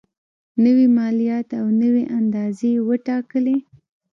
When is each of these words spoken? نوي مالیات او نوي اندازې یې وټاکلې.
نوي 0.63 0.87
مالیات 0.97 1.47
او 1.59 1.65
نوي 1.81 2.03
اندازې 2.19 2.67
یې 2.75 2.83
وټاکلې. 2.87 3.57